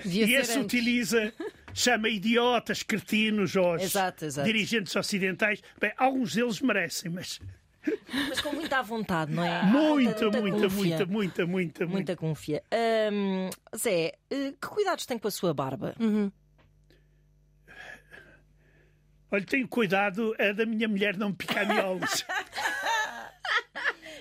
E 0.04 0.34
esse 0.34 0.56
utiliza, 0.58 1.32
chama 1.74 2.08
idiotas, 2.08 2.82
cretinos 2.84 3.56
aos 3.56 3.82
Exato, 3.82 4.24
exato. 4.24 4.46
dirigentes 4.46 4.94
ocidentais. 4.94 5.60
Bem, 5.80 5.92
alguns 5.96 6.34
deles 6.34 6.60
merecem, 6.60 7.10
mas 7.10 7.40
Mas 8.28 8.40
com 8.40 8.52
muita 8.52 8.82
vontade, 8.82 9.32
não 9.32 9.42
é? 9.44 9.62
muita, 9.64 10.30
muita, 10.30 10.40
confia. 10.68 10.70
muita, 10.70 11.06
muita, 11.06 11.46
muita, 11.46 11.86
Muita 11.86 12.16
confia. 12.16 12.62
Hum, 13.12 13.50
Zé, 13.76 14.12
eh, 14.30 14.52
que 14.60 14.68
cuidados 14.68 15.06
tem 15.06 15.18
com 15.18 15.26
a 15.26 15.30
sua 15.30 15.52
barba? 15.52 15.94
Olha, 19.30 19.44
tenho 19.44 19.68
cuidado 19.68 20.34
é 20.38 20.52
da 20.52 20.64
minha 20.64 20.88
mulher 20.88 21.16
não 21.16 21.28
me 21.28 21.34
picar 21.34 21.66
miolos. 21.66 22.24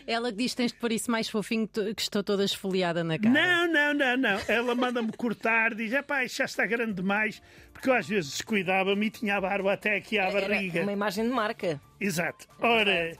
Ela 0.05 0.31
que 0.31 0.37
diz 0.37 0.51
que 0.51 0.57
tens 0.57 0.71
de 0.71 0.77
pôr 0.79 0.91
isso 0.93 1.11
mais 1.11 1.27
fofinho 1.29 1.67
que 1.67 2.01
estou 2.01 2.23
toda 2.23 2.45
esfoliada 2.45 3.03
na 3.03 3.19
cara. 3.19 3.29
não, 3.29 3.67
não, 3.67 3.93
não, 3.93 4.17
não. 4.17 4.39
Ela 4.47 4.73
manda-me 4.73 5.11
cortar, 5.11 5.75
diz: 5.75 5.91
é 5.91 6.01
pá, 6.01 6.25
já 6.25 6.45
está 6.45 6.65
grande 6.65 6.93
demais. 6.93 7.41
Porque 7.73 7.89
eu 7.89 7.93
às 7.93 8.07
vezes 8.07 8.31
descuidava-me 8.31 9.07
e 9.07 9.09
tinha 9.09 9.35
a 9.35 9.41
barba 9.41 9.73
até 9.73 9.97
aqui 9.97 10.17
à 10.17 10.29
Era 10.29 10.47
barriga. 10.47 10.81
uma 10.83 10.93
imagem 10.93 11.25
de 11.25 11.31
marca. 11.31 11.81
Exato. 11.99 12.47
Ora, 12.59 13.11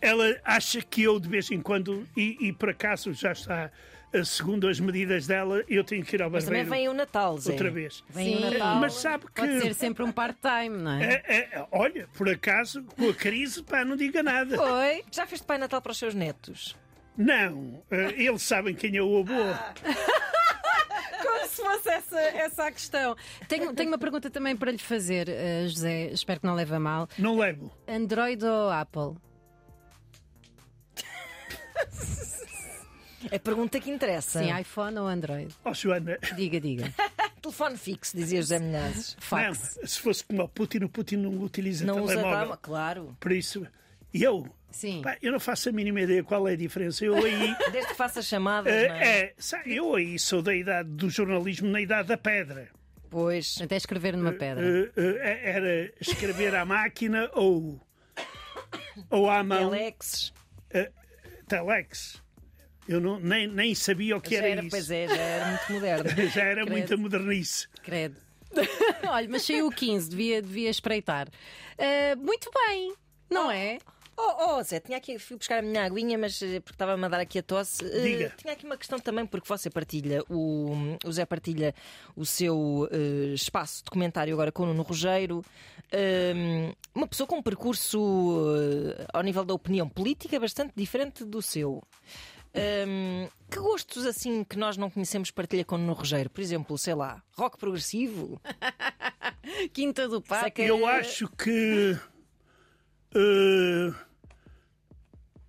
ela 0.00 0.36
acha 0.44 0.82
que 0.82 1.02
eu 1.02 1.18
de 1.18 1.28
vez 1.28 1.50
em 1.50 1.60
quando, 1.62 2.06
e, 2.14 2.36
e 2.48 2.52
por 2.52 2.68
acaso 2.68 3.14
já 3.14 3.32
está, 3.32 3.70
segundo 4.24 4.68
as 4.68 4.78
medidas 4.80 5.26
dela, 5.26 5.62
eu 5.68 5.82
tenho 5.84 6.04
que 6.04 6.16
ir 6.16 6.22
ao 6.22 6.30
Mas 6.30 6.44
também 6.44 6.62
barbeiro 6.62 6.84
vem 6.84 6.88
o 6.88 6.94
Natal, 6.94 7.38
Zé. 7.38 7.52
outra 7.52 7.70
vez. 7.70 8.02
Vem 8.08 8.36
o 8.36 8.38
Sim, 8.38 8.50
Natal. 8.50 8.76
Mas 8.76 8.94
sabe 8.94 9.26
que. 9.26 9.32
Pode 9.40 9.60
ser 9.60 9.74
sempre 9.74 10.02
um 10.04 10.12
part-time, 10.12 10.76
não 10.78 10.92
é? 10.92 11.22
É, 11.26 11.36
é, 11.36 11.66
olha, 11.72 12.08
por 12.14 12.28
acaso, 12.28 12.82
com 12.96 13.08
a 13.08 13.14
crise, 13.14 13.62
pá, 13.62 13.84
não 13.84 13.96
diga 13.96 14.22
nada. 14.22 14.60
Oi? 14.60 15.04
Já 15.10 15.26
fez 15.26 15.40
de 15.40 15.46
Pai 15.46 15.58
Natal 15.58 15.80
para 15.80 15.92
os 15.92 15.98
seus 15.98 16.14
netos? 16.14 16.76
Não, 17.16 17.82
eh, 17.90 18.14
eles 18.16 18.42
sabem 18.42 18.74
quem 18.74 18.96
é 18.96 19.02
o 19.02 19.18
avô. 19.18 19.32
Como 21.22 21.46
se 21.48 21.62
fosse 21.62 21.88
essa, 21.88 22.20
essa 22.20 22.64
a 22.66 22.70
questão. 22.70 23.16
Tenho, 23.48 23.72
tenho 23.72 23.88
uma 23.88 23.98
pergunta 23.98 24.28
também 24.28 24.54
para 24.56 24.70
lhe 24.70 24.78
fazer, 24.78 25.28
eh, 25.28 25.66
José. 25.66 26.06
Espero 26.12 26.40
que 26.40 26.46
não 26.46 26.54
leve 26.54 26.74
a 26.74 26.80
mal. 26.80 27.08
Não 27.18 27.38
levo. 27.38 27.72
Android 27.88 28.44
ou 28.44 28.70
Apple? 28.70 29.14
A 33.32 33.38
pergunta 33.38 33.78
que 33.80 33.90
interessa. 33.90 34.40
Sim, 34.42 34.58
iPhone 34.60 34.98
ou 34.98 35.06
Android? 35.06 35.54
Ó, 35.64 35.72
Joana, 35.74 36.18
Diga, 36.36 36.60
diga. 36.60 36.92
Telefone 37.42 37.76
fixo, 37.76 38.16
dizia 38.16 38.40
José 38.40 38.58
não, 38.60 38.92
Fax. 39.18 39.78
se 39.84 40.00
fosse 40.00 40.24
como 40.24 40.42
o 40.42 40.48
Putin, 40.48 40.78
o 40.84 40.88
Putin 40.88 41.16
não 41.16 41.30
utiliza 41.42 41.84
Não 41.84 42.02
usa 42.02 42.14
telemóvel. 42.14 42.40
dama, 42.40 42.56
claro. 42.56 43.16
Por 43.20 43.30
isso, 43.32 43.64
eu, 44.12 44.48
Sim. 44.70 45.00
pá, 45.02 45.16
eu 45.22 45.30
não 45.30 45.38
faço 45.38 45.68
a 45.68 45.72
mínima 45.72 46.00
ideia 46.00 46.24
qual 46.24 46.48
é 46.48 46.52
a 46.52 46.56
diferença. 46.56 47.04
Eu 47.04 47.14
aí. 47.14 47.54
Desde 47.70 47.90
que 47.90 47.96
faça 47.96 48.20
chamadas, 48.20 48.72
eh, 48.72 48.88
não 48.88 48.94
é? 48.96 49.18
é, 49.20 49.34
sabe, 49.38 49.76
eu 49.76 49.94
aí 49.94 50.18
sou 50.18 50.42
da 50.42 50.54
idade 50.54 50.88
do 50.88 51.08
jornalismo 51.08 51.68
na 51.68 51.80
idade 51.80 52.08
da 52.08 52.16
pedra. 52.16 52.68
Pois. 53.08 53.58
Até 53.62 53.76
escrever 53.76 54.16
numa 54.16 54.32
pedra. 54.32 54.66
Eh, 54.66 54.90
eh, 54.96 55.40
era 55.50 55.92
escrever 56.00 56.54
à 56.56 56.64
máquina 56.64 57.30
ou, 57.34 57.80
ou 59.08 59.30
à 59.30 59.44
mão. 59.44 59.70
Telex. 59.70 60.32
Telex. 61.46 62.20
Eu 62.88 63.00
não, 63.00 63.18
nem, 63.18 63.46
nem 63.48 63.74
sabia 63.74 64.16
o 64.16 64.20
que 64.20 64.30
Já 64.30 64.38
era, 64.38 64.48
era, 64.48 64.60
isso. 64.60 64.70
pois 64.70 64.90
é, 64.90 65.08
já 65.08 65.14
era 65.14 65.46
muito 65.48 65.72
moderno. 65.72 66.10
Já 66.30 66.42
era 66.42 66.54
Credo. 66.62 66.70
muita 66.70 66.96
modernice. 66.96 67.68
Credo. 67.82 68.16
Olha, 69.08 69.28
mas 69.28 69.42
saiu 69.42 69.66
o 69.66 69.70
15, 69.70 70.08
devia, 70.10 70.40
devia 70.40 70.70
espreitar. 70.70 71.28
Eh, 71.76 72.14
muito 72.16 72.50
bem, 72.52 72.94
não 73.28 73.50
é? 73.50 73.78
Oh, 74.18 74.56
oh, 74.56 74.62
Zé, 74.62 74.80
tinha 74.80 74.96
aqui, 74.96 75.18
fui 75.18 75.36
buscar 75.36 75.58
a 75.58 75.62
minha 75.62 75.84
aguinha, 75.84 76.16
mas 76.16 76.40
eh, 76.40 76.60
porque 76.60 76.74
estava-me 76.74 77.04
a 77.04 77.08
dar 77.08 77.20
aqui 77.20 77.38
a 77.38 77.42
tosse. 77.42 77.84
Eh, 77.84 78.00
Diga. 78.00 78.34
tinha 78.38 78.52
aqui 78.54 78.64
uma 78.64 78.76
questão 78.78 78.98
também, 78.98 79.26
porque 79.26 79.46
você 79.46 79.68
partilha, 79.68 80.22
o, 80.30 80.72
o 81.04 81.12
Zé 81.12 81.26
partilha 81.26 81.74
o 82.16 82.24
seu 82.24 82.88
eh, 82.90 83.34
espaço 83.34 83.84
de 83.84 83.90
comentário 83.90 84.32
agora 84.32 84.50
com 84.50 84.62
o 84.62 84.66
Nuno 84.66 84.82
Rogeiro. 84.84 85.44
Ehm, 85.92 86.72
uma 86.94 87.06
pessoa 87.06 87.26
com 87.26 87.36
um 87.36 87.42
percurso 87.42 88.56
ao 89.12 89.22
nível 89.22 89.44
da 89.44 89.52
opinião 89.52 89.86
política 89.86 90.40
bastante 90.40 90.72
diferente 90.74 91.22
do 91.22 91.42
seu. 91.42 91.82
Ehm, 92.56 93.28
que 93.50 93.58
gostos 93.58 94.06
assim 94.06 94.42
que 94.44 94.56
nós 94.56 94.76
não 94.76 94.88
conhecemos 94.90 95.30
partilha 95.30 95.64
com 95.64 95.74
o 95.74 95.78
Nuno 95.78 95.92
Rogeiro? 95.92 96.30
Por 96.30 96.40
exemplo, 96.40 96.76
sei 96.78 96.94
lá, 96.94 97.22
rock 97.36 97.58
progressivo? 97.58 98.40
Quinta 99.72 100.08
do 100.08 100.16
Sei 100.16 100.22
Pato. 100.22 100.50
que- 100.52 100.62
Eu 100.62 100.86
acho 100.86 101.28
que 101.28 101.96
Uh, 103.14 103.94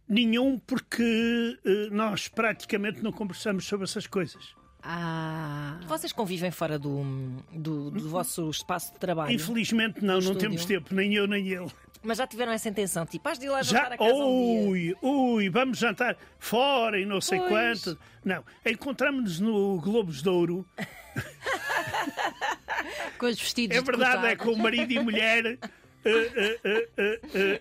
nenhum, 0.07 0.57
porque 0.59 1.59
uh, 1.65 1.93
nós 1.93 2.29
praticamente 2.29 3.03
não 3.03 3.11
conversamos 3.11 3.65
sobre 3.65 3.83
essas 3.83 4.07
coisas. 4.07 4.55
Ah. 4.81 5.81
Vocês 5.85 6.13
convivem 6.13 6.49
fora 6.49 6.79
do, 6.79 7.03
do, 7.51 7.91
do 7.91 8.09
vosso 8.09 8.49
espaço 8.49 8.93
de 8.93 8.99
trabalho? 8.99 9.33
Infelizmente 9.33 9.99
não, 10.01 10.13
não 10.13 10.19
estúdio? 10.19 10.39
temos 10.41 10.65
tempo, 10.65 10.95
nem 10.95 11.13
eu 11.13 11.27
nem 11.27 11.45
ele. 11.49 11.69
Mas 12.07 12.19
já 12.19 12.25
tiveram 12.25 12.53
essa 12.53 12.69
intenção, 12.69 13.05
tipo, 13.05 13.27
has 13.27 13.37
de 13.37 13.47
ir 13.47 13.49
lá 13.49 13.61
jantar 13.61 13.89
já, 13.89 13.95
a 13.95 13.97
casa 13.97 14.13
Ui, 14.13 14.95
um 15.03 15.33
ui, 15.33 15.49
vamos 15.49 15.77
jantar 15.77 16.15
fora 16.39 16.97
e 16.97 17.05
não 17.05 17.19
sei 17.19 17.37
pois. 17.37 17.83
quanto. 17.83 17.99
Não, 18.23 18.45
encontramos-nos 18.65 19.41
no 19.41 19.81
Globos 19.81 20.21
de 20.21 20.29
Ouro. 20.29 20.65
com 23.19 23.25
os 23.25 23.37
vestidos 23.37 23.75
É 23.75 23.81
verdade, 23.81 24.25
é 24.25 24.37
com 24.37 24.55
marido 24.55 24.93
e 24.93 24.99
mulher. 24.99 25.57
Eh, 26.05 26.59
eh, 26.63 26.87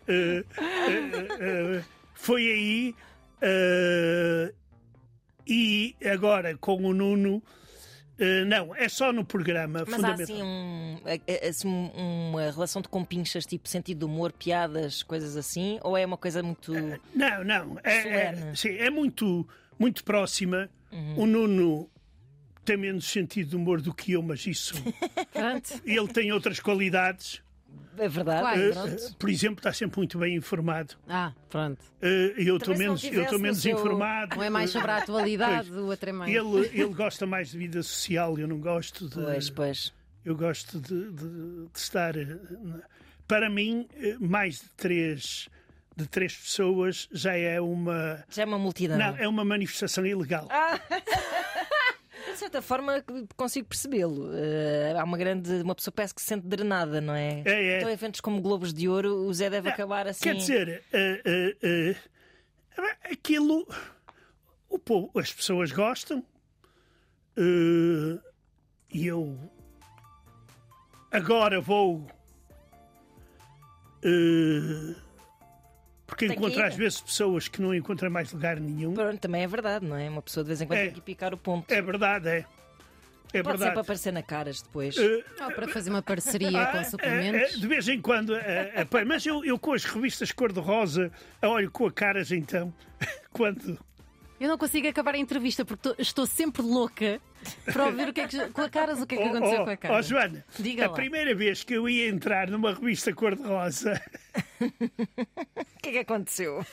eh, 0.06 0.44
foi 2.14 2.46
aí. 2.46 2.94
e 5.44 5.96
agora 6.08 6.56
com 6.56 6.76
o 6.76 6.94
Nuno 6.94 7.42
eh, 8.18 8.44
Não, 8.44 8.74
é 8.74 8.88
só 8.88 9.12
no 9.12 9.24
programa. 9.24 9.84
Mas 9.86 9.92
há 9.94 9.96
fundamental. 10.16 10.24
assim, 10.36 10.42
um, 10.42 10.98
é- 11.04 11.20
é- 11.26 11.48
assim, 11.48 11.68
um- 11.68 12.30
uma 12.30 12.50
relação 12.50 12.80
de 12.82 12.88
compinchas, 12.88 13.44
tipo 13.46 13.68
sentido 13.68 13.98
de 14.00 14.04
humor, 14.04 14.32
piadas, 14.32 15.02
coisas 15.02 15.36
assim? 15.36 15.78
Ou 15.82 15.96
é 15.96 16.04
uma 16.06 16.16
coisa 16.16 16.42
muito. 16.42 16.72
Não, 17.14 17.44
não. 17.44 17.78
É, 17.84 17.96
é, 18.08 18.54
sim, 18.54 18.76
é 18.76 18.90
muito, 18.90 19.46
muito 19.78 20.02
próxima. 20.04 20.68
Uhum. 20.92 21.14
O 21.22 21.26
Nuno 21.26 21.90
tem 22.64 22.76
menos 22.76 23.04
sentido 23.06 23.50
de 23.50 23.56
humor 23.56 23.80
do 23.80 23.92
que 23.94 24.12
eu, 24.12 24.22
mas 24.22 24.46
isso. 24.46 24.74
Pronto. 25.32 25.80
ele 25.84 26.08
tem 26.08 26.32
outras 26.32 26.58
qualidades. 26.60 27.40
É 27.98 28.08
verdade? 28.08 28.40
Quais? 28.42 28.60
Eh, 28.60 28.70
Pronto. 28.72 29.02
eh, 29.04 29.08
por 29.18 29.30
exemplo, 29.30 29.58
está 29.58 29.72
sempre 29.72 29.98
muito 29.98 30.18
bem 30.18 30.34
informado. 30.36 30.94
Ah, 31.08 31.32
pronto. 31.48 31.82
Eh, 32.02 32.34
eu 32.36 32.56
estou 32.56 32.74
não 32.74 32.78
menos, 32.78 33.04
eu 33.04 33.22
estou 33.22 33.38
no 33.38 33.42
menos 33.44 33.58
seu- 33.62 33.72
informado. 33.76 34.38
Um 34.38 34.42
é 34.42 34.50
mais 34.50 34.70
sobre 34.70 34.90
a 34.90 34.96
atualidade, 34.98 35.70
o 35.72 35.86
outro 35.86 36.10
é 36.10 36.12
mais. 36.12 36.34
Ele, 36.34 36.66
ele 36.72 36.94
gosta 36.94 37.26
mais 37.26 37.50
de 37.50 37.58
vida 37.58 37.82
social, 37.82 38.38
eu 38.38 38.46
não 38.46 38.58
gosto 38.60 39.08
de. 39.08 39.14
Pois, 39.14 39.50
pois. 39.50 39.94
Eu 40.24 40.36
gosto 40.36 40.80
de, 40.80 41.10
de- 41.12 41.66
de 41.72 41.78
estar. 41.78 42.16
eh, 42.16 42.38
Para 43.28 43.48
mim, 43.48 43.88
eh, 43.96 44.16
mais 44.20 44.56
de 44.60 44.68
três, 44.76 45.48
de 45.96 46.06
três 46.06 46.36
pessoas 46.36 47.08
já 47.12 47.34
é 47.36 47.60
uma. 47.60 48.22
Já 48.30 48.42
é 48.42 48.44
uma 48.44 48.58
multidão. 48.58 48.98
Não, 48.98 49.16
é 49.16 49.26
uma 49.26 49.44
manifestação 49.44 50.04
ilegal. 50.04 50.46
Ah, 50.50 50.78
De 52.36 52.40
certa 52.40 52.60
forma, 52.60 53.02
consigo 53.34 53.66
percebê-lo. 53.66 54.30
Eh, 54.34 54.94
há 54.94 55.02
uma 55.02 55.16
grande. 55.16 55.50
Uma 55.62 55.74
pessoa 55.74 55.90
parece 55.90 56.14
que 56.14 56.20
se 56.20 56.26
sente 56.26 56.46
drenada, 56.46 57.00
não 57.00 57.14
é? 57.14 57.42
É, 57.46 57.50
é. 57.50 57.76
Então, 57.78 57.88
eventos 57.88 58.20
como 58.20 58.42
Globos 58.42 58.74
de 58.74 58.86
Ouro, 58.86 59.14
o 59.26 59.32
Zé 59.32 59.48
deve 59.48 59.70
acabar 59.70 60.06
assim. 60.06 60.22
Quer 60.22 60.34
dizer, 60.34 60.84
eh, 60.92 61.56
eh, 61.62 61.96
aquilo. 63.10 63.66
O 64.68 64.78
povo, 64.78 65.18
as 65.18 65.32
pessoas 65.32 65.72
gostam. 65.72 66.22
E 67.38 69.06
eu. 69.06 69.38
Agora 71.10 71.58
vou. 71.58 72.06
eh, 74.04 74.94
porque 76.06 76.26
Tem 76.28 76.36
ir. 76.36 76.62
às 76.62 76.74
vezes 76.76 77.00
pessoas 77.00 77.48
que 77.48 77.60
não 77.60 77.74
encontram 77.74 78.10
mais 78.10 78.32
lugar 78.32 78.60
nenhum. 78.60 78.94
Pronto, 78.94 79.18
também 79.18 79.42
é 79.42 79.46
verdade, 79.46 79.84
não 79.84 79.96
é? 79.96 80.08
Uma 80.08 80.22
pessoa 80.22 80.44
de 80.44 80.48
vez 80.48 80.60
em 80.60 80.66
quando 80.66 80.78
É. 80.78 80.84
tem 80.84 80.92
que 80.94 81.00
picar 81.00 81.34
o 81.34 81.36
ponto. 81.36 81.70
É 81.72 81.82
verdade, 81.82 82.28
é. 82.28 82.44
É 83.32 83.42
Pode 83.42 83.58
verdade. 83.58 83.80
aparecer 83.80 84.12
na 84.12 84.22
caras 84.22 84.62
depois. 84.62 84.96
Eh, 84.96 85.24
Ou 85.42 85.50
para 85.50 85.66
fazer 85.68 85.90
uma 85.90 86.00
parceria 86.00 86.48
Ah, 86.62 86.66
com 86.66 86.84
suplementos. 86.84 87.54
é, 87.56 87.58
de 87.58 87.66
vez 87.66 87.88
em 87.88 88.00
quando, 88.00 88.34
mas 89.04 89.26
eu, 89.26 89.44
eu 89.44 89.58
com 89.58 89.72
as 89.72 89.84
revistas 89.84 90.30
cor-de-rosa, 90.30 91.10
olho 91.42 91.70
com 91.70 91.86
a 91.86 91.92
caras 91.92 92.30
então, 92.30 92.72
quando. 93.32 93.78
Eu 94.38 94.48
não 94.48 94.58
consigo 94.58 94.86
acabar 94.88 95.14
a 95.14 95.18
entrevista 95.18 95.64
porque 95.64 95.82
tô- 95.88 95.94
estou 96.00 96.26
sempre 96.26 96.60
louca 96.62 97.20
para 97.64 97.86
ouvir 97.86 98.08
o 98.08 98.12
que 98.12 98.20
é 98.20 98.28
que. 98.28 98.48
Com 98.50 98.60
a 98.62 98.68
caras, 98.68 99.00
o 99.00 99.06
que 99.06 99.14
é 99.14 99.18
que 99.18 99.24
Oh, 99.24 99.28
aconteceu 99.28 99.60
oh, 99.62 99.64
com 99.64 99.70
a 99.70 99.76
cara. 99.76 99.94
oh, 99.98 100.02
Joana, 100.02 100.44
Diga 100.58 100.84
a 100.84 100.88
lá. 100.88 100.94
primeira 100.94 101.34
vez 101.34 101.64
que 101.64 101.72
eu 101.74 101.88
ia 101.88 102.08
entrar 102.08 102.50
numa 102.50 102.74
revista 102.74 103.12
cor-de-rosa, 103.14 104.00
O 104.60 105.80
que 105.82 105.88
é 105.88 105.92
que 105.92 105.98
aconteceu? 105.98 106.64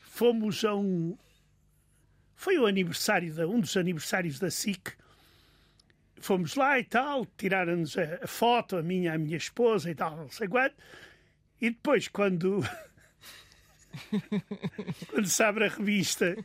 fomos 0.00 0.64
a 0.64 0.74
um. 0.74 1.16
Foi 2.34 2.58
o 2.58 2.66
aniversário, 2.66 3.32
da, 3.34 3.46
um 3.46 3.60
dos 3.60 3.76
aniversários 3.76 4.38
da 4.38 4.50
SIC. 4.50 4.92
Fomos 6.18 6.54
lá 6.56 6.78
e 6.78 6.84
tal, 6.84 7.26
tiraram-nos 7.36 7.96
a, 7.98 8.18
a 8.22 8.26
foto, 8.26 8.76
a 8.76 8.82
minha, 8.82 9.14
a 9.14 9.18
minha 9.18 9.36
esposa 9.36 9.90
e 9.90 9.94
tal, 9.94 10.16
não 10.16 10.30
sei 10.30 10.48
quanto. 10.48 10.74
E 11.60 11.70
depois, 11.70 12.08
quando. 12.08 12.60
quando 15.08 15.26
se 15.26 15.42
abre 15.42 15.66
a 15.66 15.68
revista, 15.68 16.36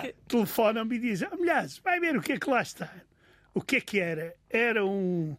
Que 0.00 0.14
telefonam-me 0.28 0.96
e 0.96 0.98
dizem: 0.98 1.28
oh, 1.32 1.36
Milhares, 1.36 1.78
vai 1.78 2.00
ver 2.00 2.16
o 2.16 2.22
que 2.22 2.32
é 2.32 2.38
que 2.38 2.50
lá 2.50 2.62
está. 2.62 2.92
O 3.54 3.60
que 3.60 3.76
é 3.76 3.80
que 3.80 4.00
era? 4.00 4.34
Era 4.50 4.84
um 4.84 5.36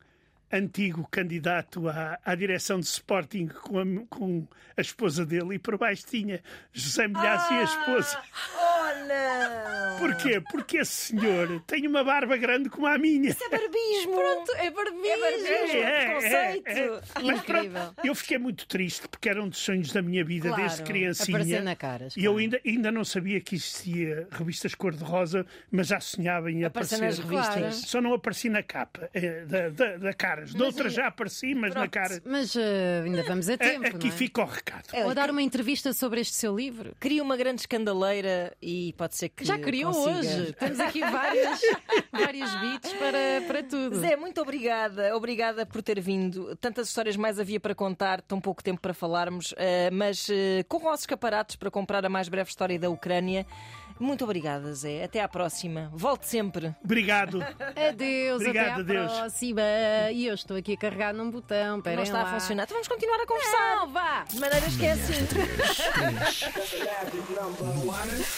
antigo 0.51 1.07
candidato 1.09 1.89
à, 1.89 2.19
à 2.23 2.35
direção 2.35 2.79
de 2.79 2.85
Sporting 2.85 3.47
com 3.47 3.79
a, 3.79 3.83
com 4.07 4.47
a 4.77 4.81
esposa 4.81 5.25
dele 5.25 5.55
e 5.55 5.59
por 5.59 5.77
baixo 5.77 6.05
tinha 6.05 6.41
José 6.71 7.07
Milhares 7.07 7.49
e 7.49 7.53
a 7.55 7.63
esposa. 7.63 8.21
Não! 9.17 9.99
Porquê? 9.99 10.41
Porque 10.51 10.77
esse 10.79 10.91
senhor 11.13 11.61
tem 11.67 11.87
uma 11.87 12.03
barba 12.03 12.35
grande 12.35 12.69
como 12.69 12.87
a 12.87 12.97
minha. 12.97 13.31
É 13.31 13.49
barbismo! 13.49 14.15
Pronto, 14.15 14.51
é 14.55 14.71
barbismo. 14.71 15.05
É 15.05 15.17
barbismo! 15.17 15.77
É, 15.79 16.13
conceito! 16.13 16.67
é, 16.67 16.79
é. 16.79 17.01
Mas 17.23 17.37
Incrível. 17.39 17.71
pronto, 17.71 17.95
eu 18.03 18.15
fiquei 18.15 18.37
muito 18.37 18.67
triste 18.67 19.07
porque 19.07 19.29
era 19.29 19.41
um 19.41 19.47
dos 19.47 19.59
sonhos 19.59 19.91
da 19.93 20.01
minha 20.01 20.23
vida 20.25 20.49
Claro, 20.49 20.63
desde 20.63 20.83
criancinha. 20.83 21.37
aparecer 21.37 21.63
na 21.63 21.75
caras, 21.75 22.17
E 22.17 22.23
eu 22.25 22.35
ainda, 22.37 22.59
ainda 22.65 22.91
não 22.91 23.05
sabia 23.05 23.39
que 23.39 23.55
existia 23.55 24.27
revistas 24.31 24.75
cor-de-rosa, 24.75 25.45
mas 25.71 25.87
já 25.87 25.99
sonhava 25.99 26.51
em 26.51 26.63
Aparecer 26.65 26.95
aparecer. 26.95 27.21
nas 27.23 27.29
revistas. 27.31 27.55
Claro. 27.59 27.87
Só 27.87 28.01
não 28.01 28.13
apareci 28.13 28.49
na 28.49 28.63
capa 28.63 29.09
eh, 29.13 29.45
da, 29.45 29.69
da, 29.69 29.97
da 29.97 30.13
caras. 30.13 30.53
De 30.53 30.61
outras 30.61 30.93
já 30.93 31.07
apareci, 31.07 31.53
mas 31.55 31.73
na 31.73 31.87
cara. 31.87 32.21
Mas 32.25 32.55
eh, 32.55 33.03
ainda 33.05 33.23
vamos 33.23 33.47
a 33.49 33.53
A- 33.53 33.57
tempo. 33.57 33.85
Aqui 33.87 34.07
não 34.07 34.13
é? 34.13 34.17
fica 34.17 34.41
o 34.41 34.45
recado. 34.45 34.87
É, 34.93 35.05
Ou 35.05 35.13
dar 35.13 35.29
uma 35.29 35.41
entrevista 35.41 35.93
sobre 35.93 36.19
este 36.21 36.35
seu 36.35 36.55
livro. 36.55 36.95
Cria 36.99 37.21
uma 37.23 37.37
grande 37.37 37.61
escandaleira 37.61 38.53
e 38.61 38.93
pode 39.03 39.15
ser 39.17 39.29
que. 39.29 39.43
Já 39.43 39.59
criou 39.59 39.91
consiga. 39.91 40.19
hoje. 40.19 40.53
Temos 40.57 40.79
aqui 40.79 41.01
várias, 41.01 41.59
vários 42.11 42.55
beats 42.55 42.93
para, 42.93 43.41
para 43.47 43.63
tudo. 43.63 43.99
Zé, 43.99 44.15
muito 44.15 44.41
obrigada. 44.41 45.15
Obrigada 45.15 45.65
por 45.65 45.81
ter 45.81 45.99
vindo. 45.99 46.55
Tantas 46.55 46.87
histórias 46.87 47.17
mais 47.17 47.37
havia 47.39 47.59
para 47.59 47.75
contar, 47.75 48.21
tão 48.21 48.39
pouco 48.39 48.63
tempo 48.63 48.79
para 48.79 48.93
falarmos, 48.93 49.53
eh, 49.57 49.89
mas 49.91 50.27
eh, 50.29 50.63
corram 50.69 50.89
aos 50.89 51.01
escaparates 51.01 51.57
para 51.57 51.69
comprar 51.69 52.05
a 52.05 52.09
mais 52.09 52.29
breve 52.29 52.49
história 52.49 52.79
da 52.79 52.89
Ucrânia. 52.89 53.45
Muito 53.99 54.23
obrigada, 54.23 54.73
Zé. 54.73 55.03
Até 55.03 55.21
à 55.21 55.27
próxima. 55.27 55.91
Volte 55.93 56.27
sempre. 56.27 56.73
Obrigado. 56.83 57.39
Adeus, 57.89 58.41
Obrigado, 58.41 58.81
até 58.81 58.97
à 58.97 59.03
adeus. 59.03 59.13
próxima. 59.19 59.61
E 60.11 60.25
eu 60.25 60.33
estou 60.33 60.57
aqui 60.57 60.73
a 60.73 60.77
carregar 60.77 61.13
num 61.13 61.29
botão. 61.29 61.73
Não 61.73 61.77
Esperem 61.77 62.03
está 62.03 62.21
a 62.21 62.23
lá. 62.23 62.33
funcionar. 62.33 62.63
Então 62.63 62.75
vamos 62.75 62.87
continuar 62.87 63.19
a 63.21 63.27
conversar. 63.27 63.75
Não, 63.75 63.87
vá! 63.89 64.23
De 64.23 64.39
maneiras 64.39 64.75
que 64.75 64.85